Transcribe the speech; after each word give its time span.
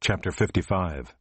Chapter 0.00 0.30
55 0.30 1.12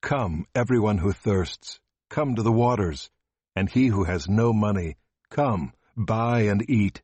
Come, 0.00 0.46
everyone 0.54 0.98
who 0.98 1.12
thirsts, 1.12 1.80
come 2.08 2.36
to 2.36 2.42
the 2.42 2.52
waters, 2.52 3.10
and 3.56 3.68
he 3.68 3.88
who 3.88 4.04
has 4.04 4.28
no 4.28 4.52
money, 4.52 4.96
come, 5.28 5.72
buy 5.96 6.42
and 6.42 6.64
eat. 6.70 7.02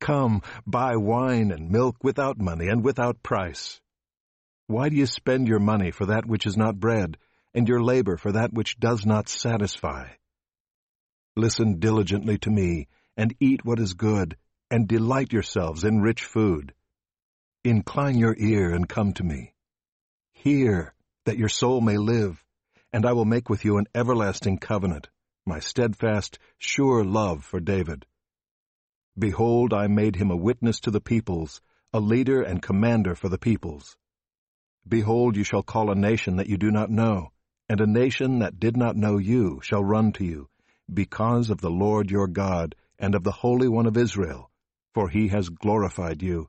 Come, 0.00 0.42
buy 0.64 0.96
wine 0.96 1.50
and 1.50 1.70
milk 1.70 1.96
without 2.04 2.38
money 2.38 2.68
and 2.68 2.84
without 2.84 3.22
price. 3.22 3.80
Why 4.68 4.90
do 4.90 4.96
you 4.96 5.06
spend 5.06 5.48
your 5.48 5.58
money 5.58 5.90
for 5.90 6.06
that 6.06 6.24
which 6.24 6.46
is 6.46 6.56
not 6.56 6.78
bread, 6.78 7.18
and 7.52 7.68
your 7.68 7.82
labor 7.82 8.16
for 8.16 8.32
that 8.32 8.52
which 8.52 8.78
does 8.78 9.04
not 9.04 9.28
satisfy? 9.28 10.06
Listen 11.34 11.80
diligently 11.80 12.38
to 12.38 12.50
me, 12.50 12.86
and 13.16 13.34
eat 13.40 13.64
what 13.64 13.80
is 13.80 13.94
good, 13.94 14.36
and 14.70 14.86
delight 14.86 15.32
yourselves 15.32 15.82
in 15.82 16.00
rich 16.00 16.24
food. 16.24 16.72
Incline 17.66 18.16
your 18.16 18.36
ear 18.38 18.72
and 18.72 18.88
come 18.88 19.12
to 19.14 19.24
me. 19.24 19.52
Hear, 20.32 20.94
that 21.24 21.36
your 21.36 21.48
soul 21.48 21.80
may 21.80 21.96
live, 21.96 22.44
and 22.92 23.04
I 23.04 23.12
will 23.12 23.24
make 23.24 23.50
with 23.50 23.64
you 23.64 23.78
an 23.78 23.88
everlasting 23.92 24.58
covenant, 24.58 25.08
my 25.44 25.58
steadfast, 25.58 26.38
sure 26.58 27.04
love 27.04 27.42
for 27.42 27.58
David. 27.58 28.06
Behold, 29.18 29.74
I 29.74 29.88
made 29.88 30.14
him 30.14 30.30
a 30.30 30.36
witness 30.36 30.78
to 30.82 30.92
the 30.92 31.00
peoples, 31.00 31.60
a 31.92 31.98
leader 31.98 32.40
and 32.40 32.62
commander 32.62 33.16
for 33.16 33.28
the 33.28 33.36
peoples. 33.36 33.96
Behold, 34.86 35.36
you 35.36 35.42
shall 35.42 35.64
call 35.64 35.90
a 35.90 35.96
nation 35.96 36.36
that 36.36 36.48
you 36.48 36.58
do 36.58 36.70
not 36.70 36.88
know, 36.88 37.32
and 37.68 37.80
a 37.80 37.86
nation 37.88 38.38
that 38.38 38.60
did 38.60 38.76
not 38.76 38.94
know 38.94 39.18
you 39.18 39.58
shall 39.64 39.82
run 39.82 40.12
to 40.12 40.24
you, 40.24 40.48
because 40.94 41.50
of 41.50 41.60
the 41.60 41.70
Lord 41.70 42.12
your 42.12 42.28
God 42.28 42.76
and 42.96 43.16
of 43.16 43.24
the 43.24 43.32
Holy 43.32 43.66
One 43.66 43.86
of 43.86 43.96
Israel, 43.96 44.52
for 44.94 45.08
he 45.08 45.26
has 45.26 45.48
glorified 45.48 46.22
you. 46.22 46.48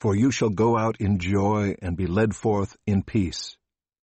For 0.00 0.14
you 0.14 0.30
shall 0.30 0.50
go 0.50 0.76
out 0.76 1.00
in 1.00 1.18
joy 1.18 1.74
and 1.80 1.96
be 1.96 2.06
led 2.06 2.36
forth 2.36 2.76
in 2.86 3.02
peace. 3.02 3.56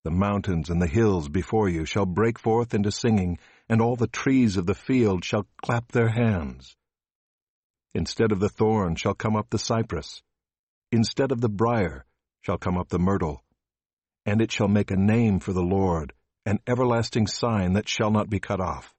The 0.03 0.11
mountains 0.11 0.69
and 0.69 0.81
the 0.81 0.87
hills 0.87 1.29
before 1.29 1.69
you 1.69 1.85
shall 1.85 2.05
break 2.05 2.39
forth 2.39 2.73
into 2.73 2.91
singing, 2.91 3.37
and 3.69 3.81
all 3.81 3.95
the 3.95 4.07
trees 4.07 4.57
of 4.57 4.65
the 4.65 4.73
field 4.73 5.23
shall 5.23 5.47
clap 5.63 5.91
their 5.91 6.09
hands. 6.09 6.75
Instead 7.93 8.31
of 8.31 8.39
the 8.39 8.49
thorn 8.49 8.95
shall 8.95 9.13
come 9.13 9.35
up 9.35 9.49
the 9.49 9.59
cypress. 9.59 10.23
Instead 10.91 11.31
of 11.31 11.41
the 11.41 11.49
brier 11.49 12.05
shall 12.41 12.57
come 12.57 12.77
up 12.77 12.89
the 12.89 12.99
myrtle. 12.99 13.43
And 14.25 14.41
it 14.41 14.51
shall 14.51 14.67
make 14.67 14.91
a 14.91 14.95
name 14.95 15.39
for 15.39 15.53
the 15.53 15.61
Lord, 15.61 16.13
an 16.45 16.59
everlasting 16.67 17.27
sign 17.27 17.73
that 17.73 17.87
shall 17.87 18.11
not 18.11 18.29
be 18.29 18.39
cut 18.39 18.59
off. 18.59 18.93